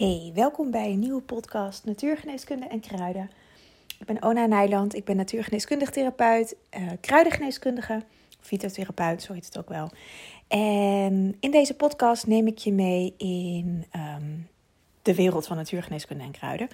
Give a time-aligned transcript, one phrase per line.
[0.00, 3.30] Hey, welkom bij een nieuwe podcast Natuurgeneeskunde en Kruiden.
[3.98, 8.02] Ik ben Ona Nijland, ik ben natuurgeneeskundig therapeut, uh, kruidengeneeskundige,
[8.40, 9.90] fytotherapeut, zo heet het ook wel.
[10.48, 14.24] En in deze podcast neem ik je mee in ehm,
[15.02, 16.68] de wereld van natuurgeneeskunde en kruiden.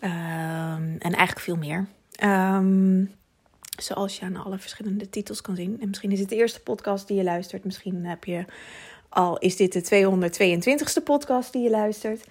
[0.00, 1.86] Ehm, en eigenlijk veel meer.
[2.24, 3.14] Um,
[3.76, 5.80] zoals je aan alle verschillende titels kan zien.
[5.80, 7.64] En misschien is het de eerste podcast die je luistert.
[7.64, 8.44] Misschien heb je
[9.08, 12.24] al is dit de 222ste podcast die je luistert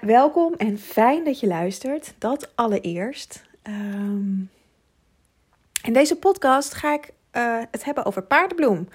[0.00, 2.14] welkom en fijn dat je luistert.
[2.18, 3.42] Dat allereerst.
[3.62, 4.50] Um,
[5.82, 8.88] in deze podcast ga ik uh, het hebben over paardenbloem.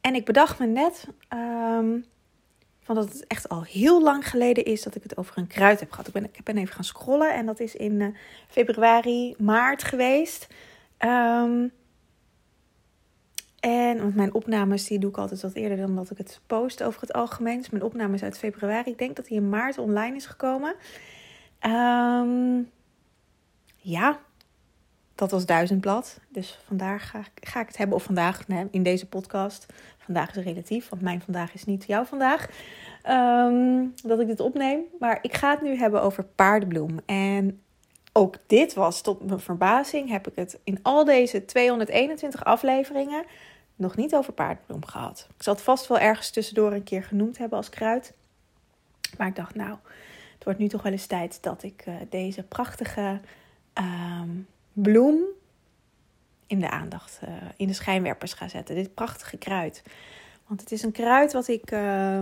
[0.00, 2.04] En ik bedacht me net um,
[2.82, 5.80] van dat het echt al heel lang geleden is dat ik het over een kruid
[5.80, 6.06] heb gehad.
[6.06, 8.08] Ik ben, ik ben even gaan scrollen en dat is in uh,
[8.48, 10.46] februari, maart geweest.
[10.98, 11.72] Um,
[13.64, 16.82] en want mijn opnames die doe ik altijd wat eerder dan dat ik het post
[16.82, 17.58] over het algemeen.
[17.58, 18.90] Dus mijn opname is uit februari.
[18.90, 20.74] Ik denk dat hij in maart online is gekomen.
[21.66, 22.70] Um,
[23.76, 24.18] ja,
[25.14, 26.20] dat was duizendblad.
[26.28, 27.96] Dus vandaag ga, ga, ik het hebben.
[27.96, 29.66] Of vandaag in deze podcast.
[29.98, 32.48] Vandaag is relatief, want mijn vandaag is niet jouw vandaag.
[33.08, 34.80] Um, dat ik dit opneem.
[34.98, 36.98] Maar ik ga het nu hebben over paardenbloem.
[37.06, 37.60] En
[38.12, 40.08] ook dit was tot mijn verbazing.
[40.08, 43.24] Heb ik het in al deze 221 afleveringen
[43.76, 45.26] nog niet over paardbloem gehad.
[45.36, 48.14] Ik zal het vast wel ergens tussendoor een keer genoemd hebben als kruid.
[49.18, 49.76] Maar ik dacht, nou,
[50.34, 53.20] het wordt nu toch wel eens tijd dat ik uh, deze prachtige
[53.72, 54.30] ehm,
[54.72, 55.22] bloem
[56.46, 58.74] in de aandacht, uh, in de schijnwerpers ga zetten.
[58.74, 59.82] Dit prachtige kruid.
[60.46, 62.20] Want het is een kruid wat ik uh,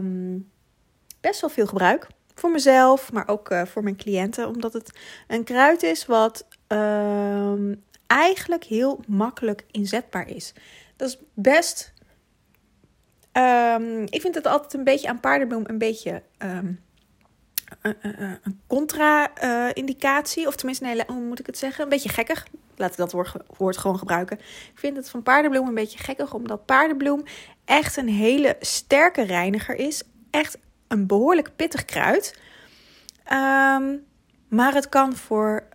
[1.20, 2.06] best wel veel gebruik.
[2.34, 4.48] Voor mezelf, maar ook uh, voor mijn cliënten.
[4.48, 7.74] Omdat het een kruid is wat ehm,
[8.06, 10.52] eigenlijk heel makkelijk inzetbaar is.
[11.02, 11.92] Dat is best.
[13.32, 16.80] Um, ik vind het altijd een beetje aan paardenbloem een beetje um,
[17.82, 20.46] een contra-indicatie.
[20.46, 21.84] of tenminste, nee, hoe moet ik het zeggen?
[21.84, 22.46] Een beetje gekkig.
[22.76, 24.38] Laat ik dat woord, woord gewoon gebruiken.
[24.38, 27.22] Ik vind het van paardenbloem een beetje gekkig, omdat paardenbloem
[27.64, 30.02] echt een hele sterke reiniger is.
[30.30, 30.58] Echt
[30.88, 32.38] een behoorlijk pittig kruid.
[33.32, 34.04] Um,
[34.48, 35.66] maar het kan voor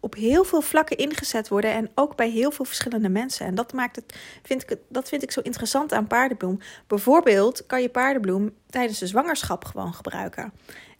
[0.00, 3.46] op heel veel vlakken ingezet worden en ook bij heel veel verschillende mensen.
[3.46, 6.58] En dat, maakt het, vind ik, dat vind ik zo interessant aan paardenbloem.
[6.86, 10.52] Bijvoorbeeld kan je paardenbloem tijdens de zwangerschap gewoon gebruiken.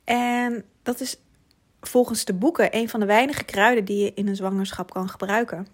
[0.05, 1.17] En dat is
[1.81, 5.67] volgens de boeken een van de weinige kruiden die je in een zwangerschap kan gebruiken.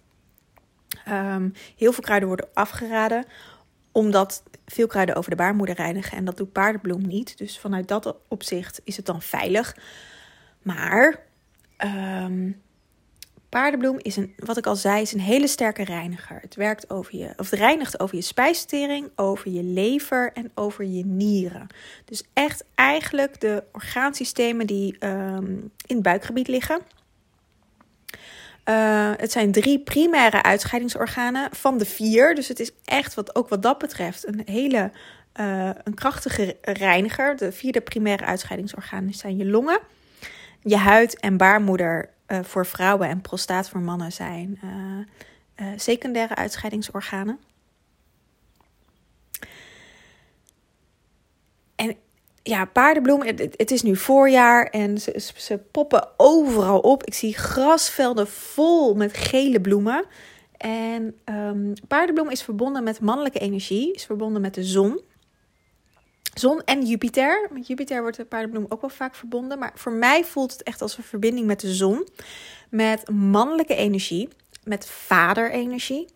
[1.09, 3.25] Um, heel veel kruiden worden afgeraden
[3.97, 7.39] omdat veel kruiden over de baarmoeder reinigen en dat doet paardenbloem niet.
[7.39, 9.77] Dus vanuit dat opzicht is het dan veilig.
[10.63, 11.21] Maar
[11.85, 12.63] um,
[13.56, 16.39] Paardenbloem is een, wat ik al zei, is een hele sterke reiniger.
[16.41, 20.84] Het werkt over je, of het reinigt over je spijsvertering, over je lever en over
[20.84, 21.66] je nieren.
[22.05, 26.81] Dus echt eigenlijk de orgaansystemen die um, in het buikgebied liggen.
[28.69, 32.34] Uh, het zijn drie primaire uitscheidingsorganen van de vier.
[32.34, 34.91] Dus het is echt wat ook wat dat betreft een hele
[35.41, 37.37] uh, een krachtige reiniger.
[37.37, 39.81] De vierde primaire uitscheidingsorganen zijn je longen,
[40.62, 44.71] je huid en baarmoeder uh, voor vrouwen en prostaat voor mannen zijn uh,
[45.67, 47.39] uh, secundaire uitscheidingsorganen.
[51.77, 51.97] En
[52.43, 57.05] ja, paardenbloem, het, is nu voorjaar en ze, ze poppen overal op.
[57.05, 60.05] Ik zie grasvelden vol met gele bloemen.
[60.57, 65.01] En um, paardenbloem is verbonden met mannelijke energie, is verbonden met de zon.
[66.39, 67.49] Zon en Jupiter.
[67.53, 69.59] Met Jupiter wordt de paardenbloem ook wel vaak verbonden.
[69.59, 72.09] Maar voor mij voelt het echt als een verbinding met de zon.
[72.69, 74.29] Met mannelijke energie.
[74.65, 76.07] Met vaderenergie.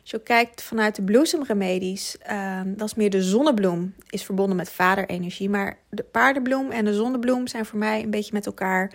[0.00, 4.70] Als je kijkt vanuit de bloesemremedies, uh, dat is meer de zonnebloem, is verbonden met
[4.70, 5.50] vaderenergie.
[5.50, 8.92] Maar de paardenbloem en de zonnebloem zijn voor mij een beetje met elkaar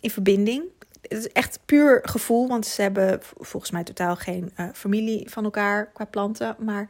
[0.00, 0.62] in verbinding.
[1.00, 5.44] Het is echt puur gevoel, want ze hebben volgens mij totaal geen uh, familie van
[5.44, 6.56] elkaar qua planten.
[6.58, 6.88] Maar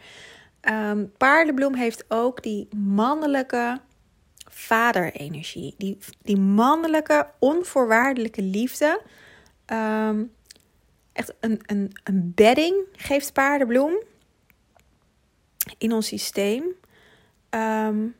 [0.68, 3.80] Um, paardenbloem heeft ook die mannelijke
[4.48, 5.74] vaderenergie.
[5.78, 9.00] Die, die mannelijke onvoorwaardelijke liefde.
[9.66, 10.32] Um,
[11.12, 14.02] echt een, een, een bedding geeft paardenbloem
[15.78, 16.64] in ons systeem.
[17.50, 18.14] Um,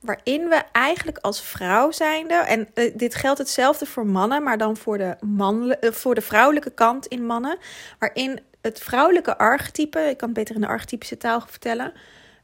[0.00, 4.76] waarin we eigenlijk als vrouw zijnde, en uh, dit geldt hetzelfde voor mannen, maar dan
[4.76, 7.58] voor de, mannelijke, uh, voor de vrouwelijke kant in mannen,
[7.98, 11.92] waarin het vrouwelijke archetype, ik kan het beter in de archetypische taal vertellen.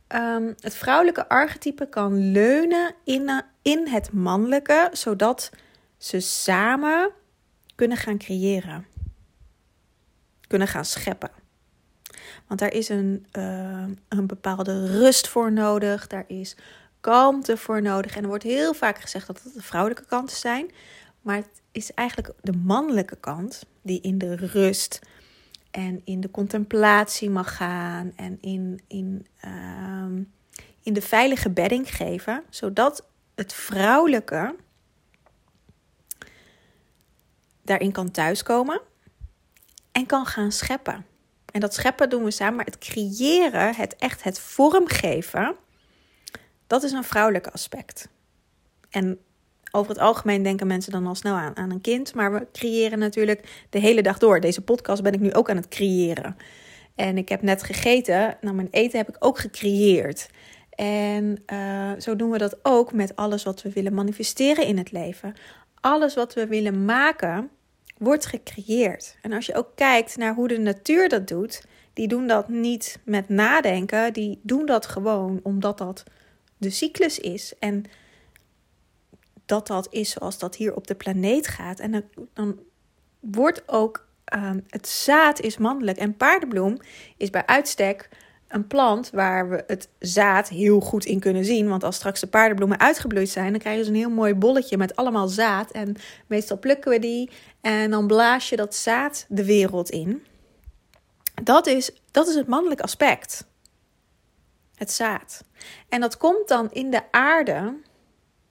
[0.09, 5.51] Um, het vrouwelijke archetype kan leunen in, in het mannelijke, zodat
[5.99, 7.11] ze samen
[7.75, 8.87] kunnen gaan creëren.
[10.47, 11.31] Kunnen gaan scheppen.
[12.47, 16.07] Want daar is een, uh, een bepaalde rust voor nodig.
[16.07, 16.57] Daar is
[17.01, 18.17] kalmte voor nodig.
[18.17, 20.71] En er wordt heel vaak gezegd dat het de vrouwelijke kanten zijn.
[21.21, 25.01] Maar het is eigenlijk de mannelijke kant die in de rust
[25.77, 28.13] en in de contemplatie mag gaan.
[28.17, 30.23] En in, in, ehm,
[30.83, 32.43] in de veilige bedding geven.
[32.51, 34.57] Zodat het vrouwelijke
[37.63, 38.81] daarin kan thuiskomen
[39.93, 41.07] en kan gaan scheppen.
[41.53, 45.57] En dat scheppen doen we samen, maar het creëren, het echt het vormgeven,
[46.67, 48.09] dat is een vrouwelijk aspect.
[48.91, 49.19] En
[49.77, 52.99] over het algemeen denken mensen dan al snel aan, aan een kind, maar we creëren
[52.99, 54.41] natuurlijk de hele dag door.
[54.41, 56.37] Deze podcast ben ik nu ook aan het creëren.
[56.95, 60.31] En ik heb net gegeten, nou mijn eten heb ik ook gecreëerd.
[60.71, 64.93] En uh, zo doen we dat ook met alles wat we willen manifesteren in het
[64.93, 65.35] leven.
[65.81, 67.51] Alles wat we willen maken,
[67.99, 69.17] wordt gecreëerd.
[69.23, 72.99] En als je ook kijkt naar hoe de natuur dat doet, die doen dat niet
[73.05, 76.03] met nadenken, die doen dat gewoon omdat dat
[76.57, 77.55] de cyclus is.
[77.59, 77.85] En
[79.47, 81.81] dat dat is zoals dat hier op de planeet gaat.
[81.81, 82.03] En dan,
[82.33, 82.59] dan
[83.21, 85.99] wordt ook um, het zaad is mannelijk.
[85.99, 86.77] En paardenbloem
[87.17, 88.09] is bij uitstek
[88.49, 91.69] een plant waar we het zaad heel goed in kunnen zien.
[91.69, 94.97] Want als straks de paardenbloemen uitgebloeid zijn, dan krijgen ze een heel mooi bolletje met
[94.97, 95.71] allemaal zaad.
[95.71, 95.97] En
[96.27, 100.25] meestal plukken we die en dan blaas je dat zaad de wereld in.
[101.43, 103.47] Dat is, dat is het mannelijk aspect.
[104.75, 105.45] Het zaad.
[105.89, 107.77] En dat komt dan in de aarde,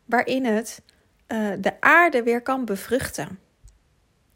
[0.06, 0.82] waarin het
[1.28, 3.40] uh, de aarde weer kan bevruchten.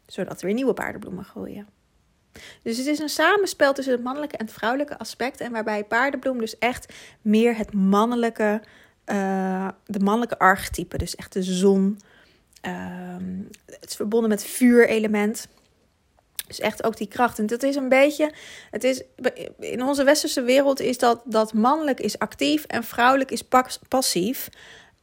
[0.06, 1.68] Zodat er weer nieuwe paardenbloemen groeien.
[2.62, 5.40] Dus het is een samenspel tussen het mannelijke en het vrouwelijke aspect.
[5.40, 6.92] En waarbij paardenbloem dus echt
[7.22, 8.62] meer het mannelijke,
[9.06, 10.98] uh, de mannelijke archetype.
[10.98, 12.00] Dus echt de zon.
[12.66, 13.16] Uh,
[13.66, 15.48] het is verbonden met vuurelement.
[16.46, 17.38] Dus echt ook die kracht.
[17.38, 18.32] En dat is een beetje.
[18.70, 19.02] Het is,
[19.58, 23.42] in onze westerse wereld is dat, dat mannelijk is actief en vrouwelijk is
[23.88, 24.48] passief.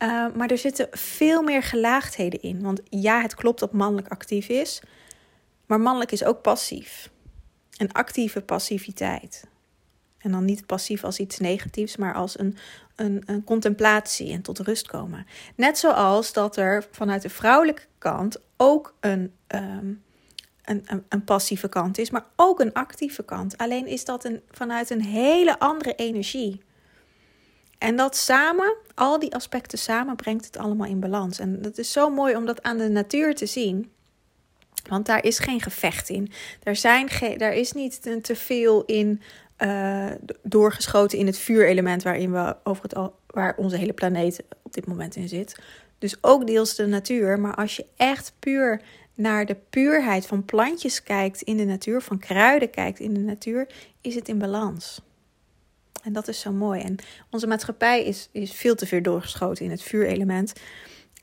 [0.04, 2.62] Uh, maar er zitten veel meer gelaagdheden in.
[2.62, 4.82] Want ja, het klopt dat mannelijk actief is.
[5.66, 7.10] Maar mannelijk is ook passief.
[7.78, 9.48] Een actieve passiviteit.
[10.18, 12.58] En dan niet passief als iets negatiefs, maar als een,
[12.96, 15.26] een, een contemplatie en tot rust komen.
[15.56, 20.04] Net zoals dat er vanuit de vrouwelijke kant ook een, um,
[20.64, 23.58] een, een, een, passieve kant is, maar ook een actieve kant.
[23.58, 26.62] Alleen is dat een, vanuit een hele andere energie.
[27.78, 31.40] En dat samen, al die aspecten samen, brengt het allemaal in balans.
[31.40, 33.92] En dat is zo mooi om dat aan de natuur te zien.
[34.90, 36.32] Want daar is geen gevecht in.
[36.64, 39.22] Daar, zijn geen, daar is niet te, veel in
[39.58, 40.06] uh,
[40.44, 44.88] doorgeschoten in het vuurelement waarin we over het al, waar onze hele planeet op dit
[44.88, 45.60] moment in zit.
[45.98, 47.40] Dus ook deels de natuur.
[47.40, 48.82] Maar als je echt puur
[49.14, 53.68] naar de puurheid van plantjes kijkt in de natuur, van kruiden kijkt in de natuur,
[54.02, 55.02] is het in balans.
[56.04, 56.82] En dat is zo mooi.
[56.82, 56.96] En
[57.30, 60.54] onze maatschappij is, is veel te veel doorgeschoten in het vuurelement.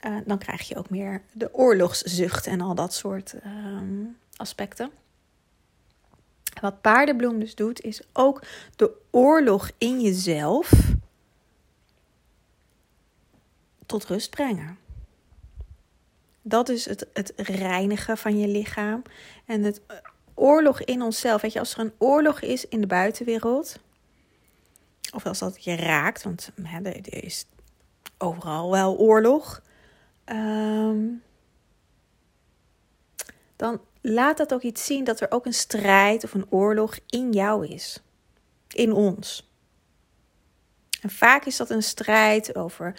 [0.06, 3.52] Uh, dan krijg je ook meer de oorlogszucht en al dat soort uh,
[4.36, 4.90] aspecten.
[6.60, 8.42] Wat paardenbloem dus doet, is ook
[8.76, 10.70] de oorlog in jezelf
[13.86, 14.78] tot rust brengen.
[16.42, 19.02] Dat is het, het reinigen van je lichaam.
[19.44, 19.96] En het eh,
[20.34, 21.42] oorlog in onszelf.
[21.42, 23.78] Weet je, als er een oorlog is in de buitenwereld.
[25.12, 27.46] Of als dat je raakt, want hè, er is
[28.18, 29.62] overal wel oorlog.
[30.26, 31.22] Um,
[33.56, 37.32] dan laat dat ook iets zien dat er ook een strijd of een oorlog in
[37.32, 38.02] jou is.
[38.68, 39.52] In ons.
[41.00, 42.94] En vaak is dat een strijd over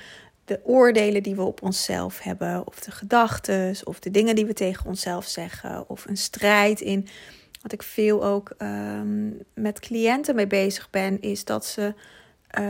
[0.45, 4.53] de oordelen die we op onszelf hebben, of de gedachten, of de dingen die we
[4.53, 7.07] tegen onszelf zeggen, of een strijd in.
[7.65, 11.93] Wat ik veel ook um, met cliënten mee bezig ben, is dat ze
[12.59, 12.63] um,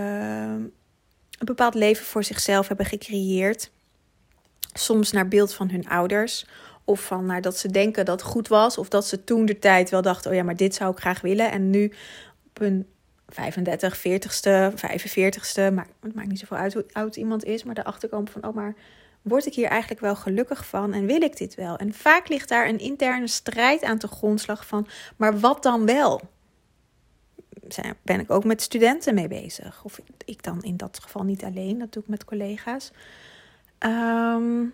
[1.39, 3.71] een bepaald leven voor zichzelf hebben gecreëerd.
[4.73, 6.45] Soms naar beeld van hun ouders,
[6.83, 8.77] of van naar dat ze denken dat het goed was.
[8.77, 11.21] Of dat ze toen de tijd wel dachten: oh ja, maar dit zou ik graag
[11.21, 11.51] willen.
[11.51, 11.93] En nu
[12.47, 12.87] op hun
[13.27, 15.73] 35, 40ste, 45ste.
[15.73, 17.63] Maar het maakt niet zoveel uit hoe oud iemand is.
[17.63, 18.75] Maar erachter komen van: oh, maar
[19.25, 20.94] word ik hier eigenlijk wel gelukkig van?
[20.94, 21.77] En wil ik dit wel?
[21.77, 26.22] En vaak ligt daar een interne strijd aan de grondslag van: maar wat dan wel?
[28.01, 29.84] Ben ik ook met studenten mee bezig?
[29.84, 32.91] Of ik dan in dat geval niet alleen, dat doe ik met collega's.
[33.79, 34.74] Um,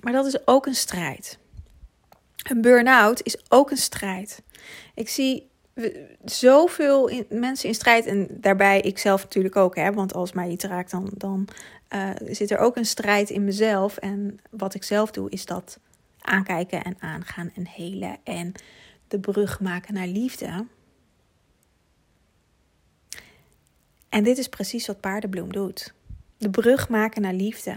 [0.00, 1.38] maar dat is ook een strijd.
[2.50, 4.42] Een burn-out is ook een strijd.
[4.94, 5.50] Ik zie
[6.24, 8.06] zoveel mensen in strijd.
[8.06, 9.76] En daarbij ik zelf natuurlijk ook.
[9.76, 11.48] Hè, want als mij iets raakt, dan, dan
[11.94, 13.96] uh, zit er ook een strijd in mezelf.
[13.96, 15.78] En wat ik zelf doe, is dat
[16.20, 18.16] aankijken en aangaan en helen.
[18.24, 18.52] En
[19.08, 20.66] de brug maken naar liefde.
[24.08, 25.94] En dit is precies wat paardenbloem doet.
[26.38, 27.76] De brug maken naar liefde.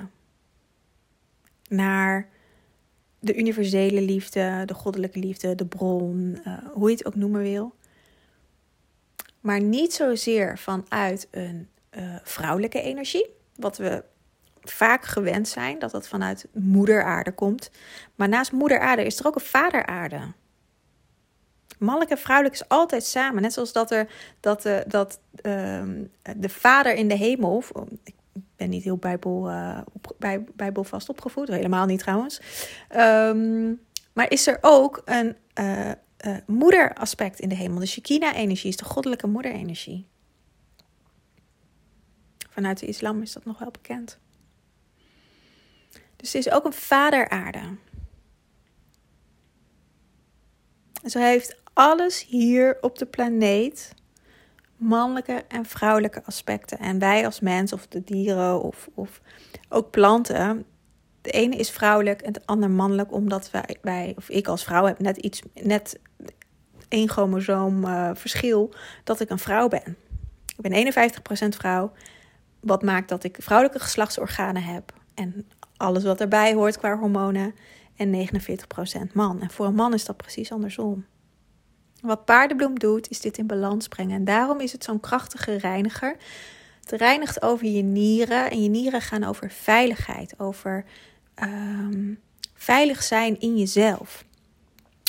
[1.70, 2.30] Naar
[3.20, 7.74] de universele liefde, de goddelijke liefde, de bron, uh, hoe je het ook noemen wil.
[9.42, 14.04] Maar niet zozeer vanuit een uh, vrouwelijke energie, wat we
[14.62, 17.72] vaak gewend zijn, dat dat vanuit moeder aarde komt.
[18.16, 20.20] Maar naast moeder aarde is er ook een vader aarde.
[21.80, 23.42] Mannelijk en vrouwelijk is altijd samen.
[23.42, 24.08] Net zoals dat, er,
[24.40, 25.84] dat, uh, dat uh,
[26.38, 27.64] de vader in de hemel.
[28.04, 28.16] Ik
[28.56, 32.42] ben niet heel bijbel, uh, op, bij, bijbelvast opgevoed, helemaal niet trouwens.
[32.96, 33.82] Um,
[34.14, 35.36] maar is er ook een
[36.26, 37.80] uh, moederaspect in de hemel?
[37.80, 40.08] De Shekinah-energie is de goddelijke moederenergie.
[42.50, 44.20] Vanuit de islam is dat nog wel bekend.
[46.16, 47.76] Dus het is ook een vaderaarde.
[51.06, 53.94] Zo heeft alles hier op de planeet
[54.76, 56.80] mannelijke en vrouwelijke aspecten.
[56.80, 59.22] En wij als mens, of de dieren, of, of
[59.70, 60.66] ook planten.
[61.22, 64.86] De ene is vrouwelijk en de ander mannelijk, omdat wij, wij of ik als vrouw
[64.86, 66.00] heb net iets, net
[66.88, 68.74] één chromosoom uh, verschil
[69.04, 69.98] dat ik een vrouw ben.
[70.58, 70.94] Ik ben
[71.54, 71.92] 51% vrouw,
[72.60, 74.94] wat maakt dat ik vrouwelijke geslachtsorganen heb.
[75.14, 75.48] En
[75.78, 77.56] alles wat erbij hoort qua hormonen.
[77.96, 78.28] En
[79.10, 79.42] 49% man.
[79.42, 81.06] En voor een man is dat precies andersom.
[82.02, 84.16] Wat paardenbloem doet, is dit in balans brengen.
[84.16, 86.16] En daarom is het zo'n krachtige reiniger.
[86.82, 88.52] Het reinigt over je nieren.
[88.52, 90.34] En je nieren gaan over veiligheid.
[90.40, 90.86] Over
[91.44, 92.20] um,
[92.54, 94.26] veilig zijn in jezelf.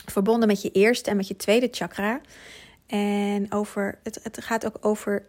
[0.07, 2.21] Verbonden met je eerste en met je tweede chakra.
[2.87, 5.29] En over, het, het gaat ook over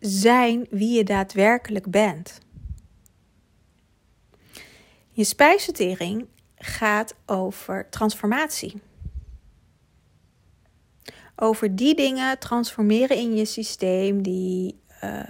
[0.00, 2.38] zijn wie je daadwerkelijk bent.
[5.10, 8.80] Je spijsvertering gaat over transformatie.
[11.36, 15.20] Over die dingen transformeren in je systeem die uh,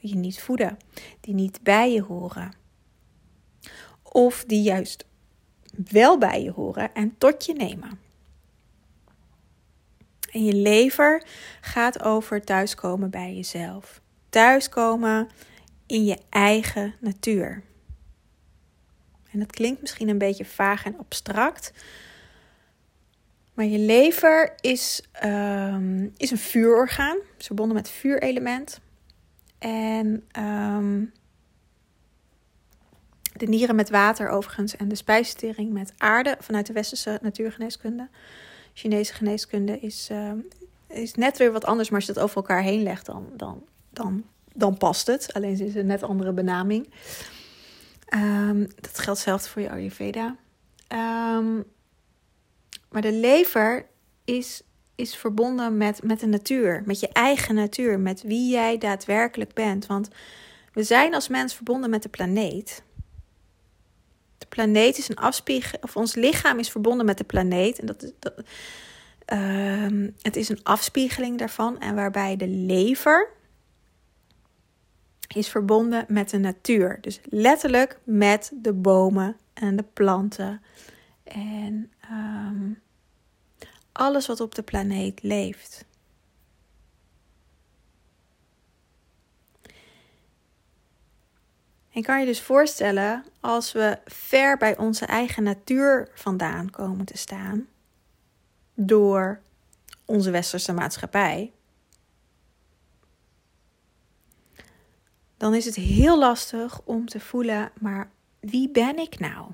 [0.00, 0.76] je niet voeden,
[1.20, 2.57] die niet bij je horen.
[4.12, 5.04] Of die juist
[5.90, 7.98] wel bij je horen en tot je nemen.
[10.30, 11.26] En je lever
[11.60, 14.00] gaat over thuiskomen bij jezelf.
[14.28, 15.28] Thuiskomen
[15.86, 17.62] in je eigen natuur.
[19.30, 21.72] En dat klinkt misschien een beetje vaag en abstract.
[23.54, 28.80] Maar je lever is, um, is een vuurorgaan, verbonden met vuurelement.
[29.58, 31.12] En um,
[33.38, 38.08] de nieren met water overigens en de spijsvertering met aarde vanuit de westerse natuurgeneeskunde.
[38.72, 40.32] Chinese geneeskunde is, uh,
[40.88, 43.64] is net weer wat anders, maar als je dat over elkaar heen legt, dan, dan,
[43.90, 45.32] dan, dan past het.
[45.32, 46.92] Alleen is het een net andere benaming.
[48.14, 50.36] Um, dat geldt zelfs voor je Ayurveda.
[51.36, 51.64] Um,
[52.90, 53.86] maar de lever
[54.24, 54.62] is,
[54.94, 59.86] is verbonden met, met de natuur, met je eigen natuur, met wie jij daadwerkelijk bent.
[59.86, 60.08] Want
[60.72, 62.82] we zijn als mens verbonden met de planeet.
[64.38, 67.78] De planeet is een afspiegeling, of ons lichaam is verbonden met de planeet.
[67.78, 68.12] En dat,
[69.32, 71.80] uh, het is een afspiegeling daarvan.
[71.80, 73.28] En waarbij de lever
[75.34, 76.98] is verbonden met de natuur.
[77.00, 80.62] Dus letterlijk met de bomen en de planten.
[81.24, 82.80] En um,
[83.92, 85.84] alles wat op de planeet leeft.
[91.98, 97.16] En kan je dus voorstellen als we ver bij onze eigen natuur vandaan komen te
[97.16, 97.68] staan
[98.74, 99.40] door
[100.04, 101.52] onze westerse maatschappij,
[105.36, 109.50] dan is het heel lastig om te voelen, maar wie ben ik nou?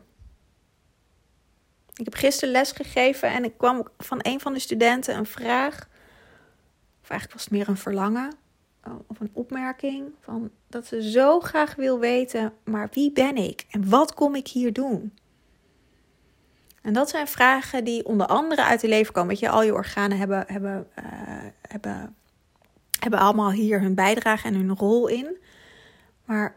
[1.95, 5.89] Ik heb gisteren les gegeven en ik kwam van een van de studenten een vraag,
[7.03, 8.44] of eigenlijk was het meer een verlangen
[9.07, 13.89] of een opmerking, van dat ze zo graag wil weten, maar wie ben ik en
[13.89, 15.13] wat kom ik hier doen?
[16.85, 19.29] En dat zijn vragen die onder andere uit het leven komen.
[19.29, 21.05] Weet je, al je organen hebben, hebben, uh,
[21.61, 22.17] hebben,
[22.99, 25.37] hebben allemaal hier hun bijdrage en hun rol in.
[26.25, 26.57] Maar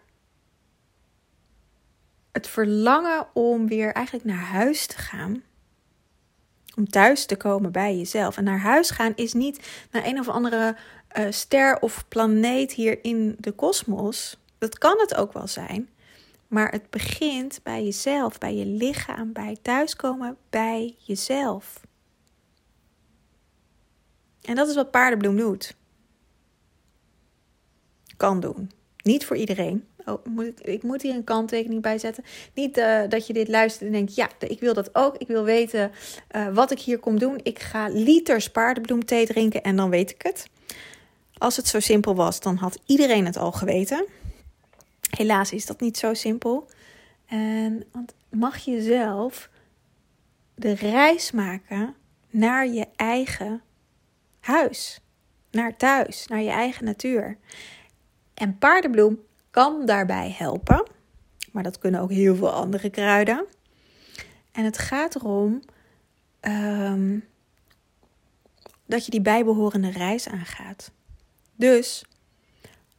[2.32, 5.44] het verlangen om weer eigenlijk naar huis te gaan.
[6.76, 8.38] Om thuis te komen bij jezelf.
[8.38, 10.76] En naar huis gaan is niet naar een of andere
[11.18, 14.38] uh, ster of planeet hier in de kosmos.
[14.58, 15.90] Dat kan het ook wel zijn.
[16.48, 21.82] Maar het begint bij jezelf, bij je lichaam, bij thuiskomen bij jezelf.
[24.42, 25.76] En dat is wat paardenbloem doet.
[28.18, 28.72] Kan doen.
[29.04, 29.88] Niet voor iedereen.
[30.06, 32.24] Oh, moet ik, ik, moet hier een kanttekening bij zetten.
[32.54, 35.18] Niet uh, dat je dit luistert en denkt: ja, ik wil dat ook.
[35.18, 35.92] Ik wil weten
[36.36, 37.40] uh, wat ik hier kom doen.
[37.44, 40.50] Ik ga liters paardenbloemthee drinken en dan weet ik het.
[41.38, 44.06] Als het zo simpel was, dan had iedereen het al geweten.
[45.10, 46.70] Helaas is dat niet zo simpel.
[47.25, 49.50] En want mag je zelf
[50.56, 51.96] de reis maken
[52.29, 53.62] naar je eigen
[54.39, 55.00] huis,
[55.51, 57.38] naar thuis, naar je eigen natuur.
[58.34, 60.88] En paardenbloem kan daarbij helpen,
[61.51, 63.46] maar dat kunnen ook heel veel andere kruiden.
[64.51, 65.62] En het gaat erom
[66.41, 67.24] um,
[68.86, 70.91] dat je die bijbehorende reis aangaat.
[71.58, 72.04] Dus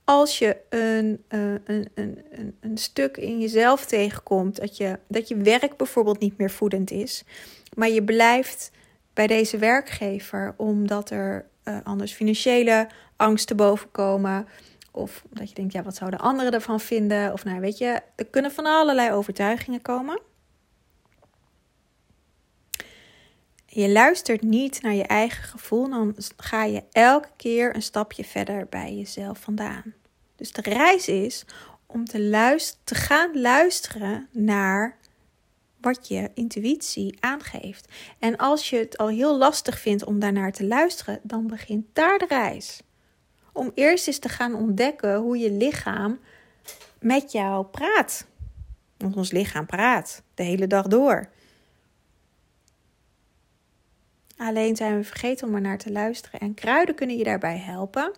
[0.05, 5.29] als je een, uh, een, een, een, een stuk in jezelf tegenkomt, dat je, dat
[5.29, 7.25] je werk bijvoorbeeld niet meer voedend is,
[7.75, 8.71] maar je blijft
[9.13, 14.49] bij deze werkgever omdat er uh, anders financiële angsten boven komen.
[14.93, 17.33] Of dat je denkt, ja, wat zouden anderen ervan vinden?
[17.33, 20.21] Of nou, weet je, er kunnen van allerlei overtuigingen komen.
[23.79, 28.67] Je luistert niet naar je eigen gevoel, dan ga je elke keer een stapje verder
[28.71, 29.95] bij jezelf vandaan.
[30.37, 31.45] Dus de reis is
[31.87, 34.97] om te, luisteren, te gaan luisteren naar
[35.81, 37.93] wat je intuïtie aangeeft.
[38.19, 42.19] En als je het al heel lastig vindt om daarnaar te luisteren, dan begint daar
[42.19, 42.83] de reis.
[43.53, 46.19] Om eerst eens te gaan ontdekken hoe je lichaam
[47.01, 48.27] met jou praat.
[48.97, 51.29] Want ons lichaam praat de hele dag door.
[54.39, 56.41] Alleen zijn we vergeten om er naar te luisteren.
[56.41, 58.13] En kruiden kunnen je daarbij helpen,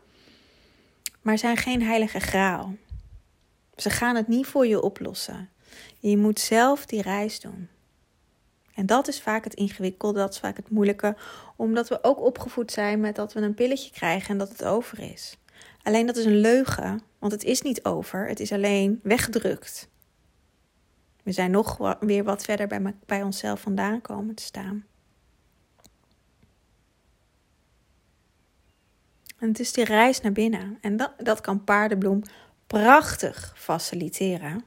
[1.23, 2.75] maar zijn geen heilige graal.
[3.77, 5.49] Ze gaan het niet voor je oplossen.
[5.99, 7.69] Je moet zelf die reis doen.
[8.75, 11.17] En dat is vaak het ingewikkelde, dat is vaak het moeilijke,
[11.57, 15.01] omdat we ook opgevoed zijn met dat we een pilletje krijgen en dat het over
[15.01, 15.39] is.
[15.83, 19.89] Alleen dat is een leugen, want het is niet over, het is alleen weggedrukt.
[21.23, 24.85] We zijn nog weer wat verder bij, bij onszelf vandaan komen te staan.
[29.41, 30.79] En het is die reis naar binnen.
[30.81, 32.23] En dat, dat kan paardenbloem
[32.67, 34.65] prachtig faciliteren.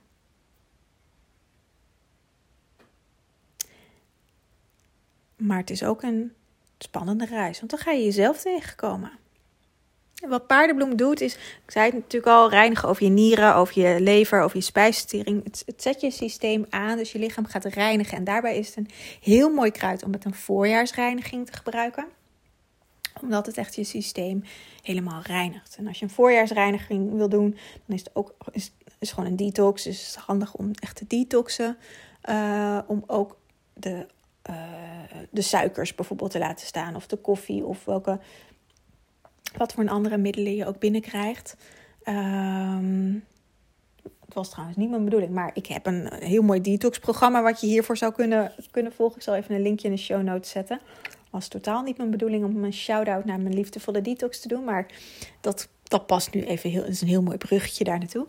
[5.38, 6.34] Maar het is ook een
[6.78, 9.12] spannende reis, want dan ga je jezelf tegenkomen.
[10.24, 13.82] En wat paardenbloem doet is, ik zei het natuurlijk al, reinigen over je nieren, over
[13.82, 15.44] je lever, over je spijsvertering.
[15.44, 18.18] Het, het zet je systeem aan, dus je lichaam gaat reinigen.
[18.18, 18.90] En daarbij is het een
[19.22, 22.08] heel mooi kruid om met een voorjaarsreiniging te gebruiken
[23.22, 24.44] omdat het echt je systeem
[24.82, 25.76] helemaal reinigt.
[25.78, 29.36] En als je een voorjaarsreiniging wil doen, dan is het ook is, is gewoon een
[29.36, 29.84] detox.
[29.84, 31.78] Dus het is handig om echt te detoxen.
[32.30, 33.38] Uh, om ook
[33.74, 34.06] de,
[34.50, 34.56] uh,
[35.30, 36.96] de suikers bijvoorbeeld te laten staan.
[36.96, 38.20] Of de koffie of welke,
[39.58, 41.58] wat voor andere middelen je ook binnenkrijgt.
[42.06, 43.26] Um,
[44.26, 47.68] het was trouwens niet mijn bedoeling, maar ik heb een heel mooi detox-programma wat je
[47.68, 49.18] hiervoor zou kunnen, kunnen volgen.
[49.18, 50.80] Ik zal even een linkje in de show notes zetten
[51.34, 54.64] was totaal niet mijn bedoeling om een shout-out naar mijn liefdevolle detox te doen.
[54.64, 54.86] Maar
[55.42, 56.84] dat, dat past nu even heel.
[56.84, 58.28] Is een heel mooi bruggetje daar naartoe.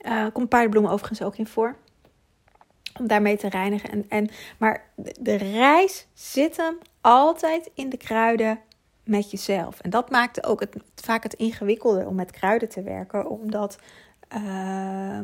[0.00, 1.76] Uh, komt paardenbloemen overigens ook in voor.
[2.98, 3.90] Om daarmee te reinigen.
[3.90, 4.28] En, en,
[4.58, 8.60] maar de reis zit hem altijd in de kruiden
[9.04, 9.80] met jezelf.
[9.80, 13.28] En dat maakte ook het, vaak het ingewikkelde om met kruiden te werken.
[13.28, 13.78] Omdat
[14.36, 15.20] uh,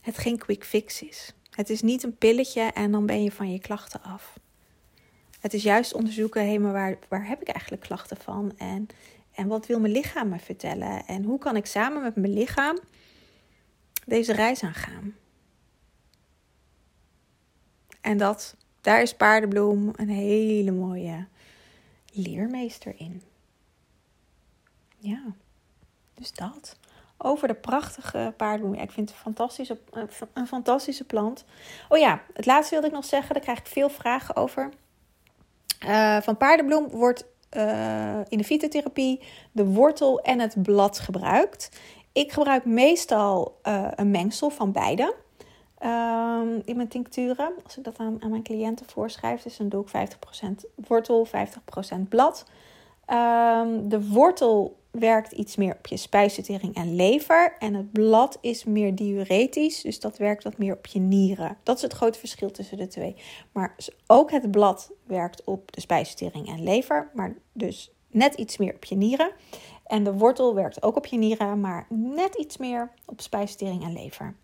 [0.00, 1.34] het geen quick fix is.
[1.50, 4.38] Het is niet een pilletje en dan ben je van je klachten af.
[5.40, 8.52] Het is juist onderzoeken, hé, maar waar, waar heb ik eigenlijk klachten van?
[8.56, 8.86] En,
[9.34, 11.06] en wat wil mijn lichaam me vertellen?
[11.06, 12.78] En hoe kan ik samen met mijn lichaam
[14.04, 15.14] deze reis aangaan?
[18.00, 21.26] En dat, daar is paardenbloem een hele mooie
[22.12, 23.22] leermeester in.
[24.98, 25.22] Ja,
[26.14, 26.76] dus dat.
[27.16, 28.80] Over de prachtige paardenbloem.
[28.80, 29.78] ik vind het fantastische,
[30.32, 31.44] een fantastische plant.
[31.88, 33.34] Oh ja, het laatste wilde ik nog zeggen.
[33.34, 34.70] Daar krijg ik veel vragen over.
[35.84, 37.24] Uh, van paardenbloem wordt
[37.56, 39.20] uh, in de fytotherapie
[39.52, 41.80] de wortel en het blad gebruikt.
[42.12, 45.14] Ik gebruik meestal uh, een mengsel van beide
[45.78, 47.52] ehm, in mijn tincturen.
[47.64, 51.30] Als ik dat aan, aan mijn cliënten voorschrijf, dus dan doe ik 50% wortel, 50%
[52.08, 52.44] blad.
[53.10, 57.56] Um, de wortel werkt iets meer op je spijsvertering en lever.
[57.58, 61.56] En het blad is meer diuretisch, dus dat werkt wat meer op je nieren.
[61.62, 63.16] Dat is het grote verschil tussen de twee.
[63.52, 68.74] Maar ook het blad werkt op de spijsvertering en lever, maar dus net iets meer
[68.74, 69.30] op je nieren.
[69.86, 73.92] En de wortel werkt ook op je nieren, maar net iets meer op spijsvertering en
[73.92, 74.34] lever.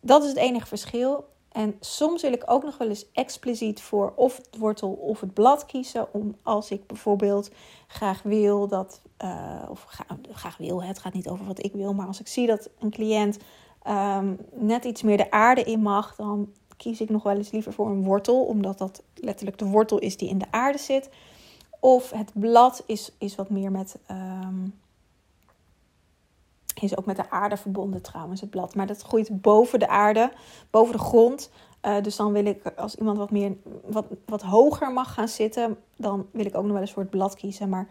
[0.00, 1.24] Dat is het enige verschil.
[1.54, 5.34] En soms wil ik ook nog wel eens expliciet voor of het wortel of het
[5.34, 6.14] blad kiezen.
[6.14, 7.50] Om als ik bijvoorbeeld
[7.86, 9.86] graag wil dat, uh, of
[10.32, 12.90] graag, wil, het gaat niet over wat ik wil, maar als ik zie dat een
[12.90, 13.38] cliënt
[13.88, 17.72] um, net iets meer de aarde in mag, dan kies ik nog wel eens liever
[17.72, 21.10] voor een wortel, omdat dat letterlijk de wortel is die in de aarde zit.
[21.80, 23.96] Of het blad is, is wat meer met.
[24.06, 24.66] ehm,
[26.82, 28.74] is ook met de aarde verbonden trouwens, het blad.
[28.74, 30.32] Maar dat groeit boven de aarde,
[30.70, 31.50] boven de grond.
[31.80, 33.56] Eh, dus dan wil ik, als iemand wat, meer,
[33.86, 37.10] wat, wat hoger mag gaan zitten, dan wil ik ook nog wel eens voor het
[37.10, 37.68] blad kiezen.
[37.68, 37.88] Maar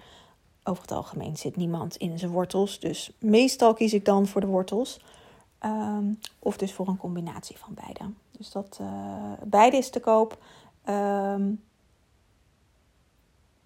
[0.64, 2.80] over het algemeen zit niemand in zijn wortels.
[2.80, 5.00] Dus meestal kies ik dan voor de wortels.
[5.60, 8.14] Ehm, of dus voor een combinatie van beide.
[8.38, 10.38] Dus dat eh, beide is te koop.
[10.84, 11.52] Ehm,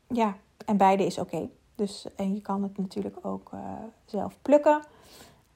[0.08, 1.50] ja, en beide is oké.
[1.78, 3.60] Dus en je kan het natuurlijk ook eh,
[4.06, 4.82] zelf plukken.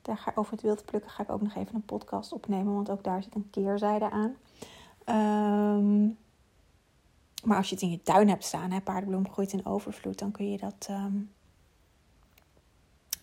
[0.02, 3.04] Daar over het wild plukken ga ik ook nog even een podcast opnemen, want ook
[3.04, 4.36] daar zit een keerzijde aan.
[5.06, 6.06] Ehm,
[7.44, 10.32] maar als je het in je tuin hebt staan, hè, paardenbloem groeit in overvloed, dan
[10.32, 11.16] kun je dat, ehm,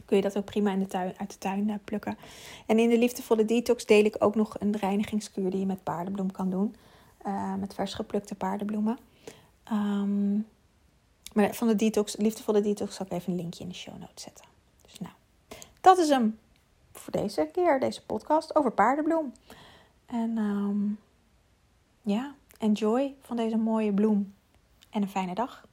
[0.04, 2.18] kun je dat ook prima in de tuin, uit de tuin uh, plukken.
[2.66, 6.30] En in de liefdevolle detox deel ik ook nog een reinigingskuur die je met paardenbloem
[6.30, 6.74] kan doen.
[7.26, 8.98] Uh, met vers geplukte paardenbloemen.
[9.72, 10.46] Um,
[11.38, 14.22] maar van de detox, liefdevolle detox, zal ik even een linkje in de show notes
[14.22, 14.44] zetten.
[14.82, 15.12] Dus nou,
[15.80, 16.38] dat is hem
[16.92, 19.32] voor deze keer, deze podcast over paardenbloem.
[20.06, 20.98] En um,
[22.02, 24.34] ja, enjoy van deze mooie bloem.
[24.90, 25.66] En een fijne dag.